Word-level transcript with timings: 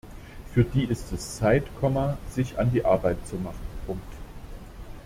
Für 0.55 0.63
die 0.63 0.85
ist 0.85 1.11
es 1.11 1.35
Zeit, 1.35 1.67
sich 2.31 2.57
an 2.57 2.71
die 2.71 2.83
Arbeit 2.83 3.17
zu 3.27 3.35
machen. 3.35 4.01